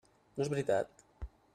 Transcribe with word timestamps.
No 0.39 0.45
és 0.45 0.49
veritat? 0.55 1.07